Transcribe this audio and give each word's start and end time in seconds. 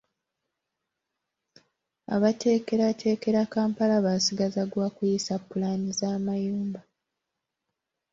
Abateekerateekera 2.15 3.41
Kampala 3.53 3.95
baasigaza 4.05 4.61
gwa 4.71 4.87
kuyisa 4.95 5.33
ppulaani 5.41 5.89
z’amayumba. 5.99 6.81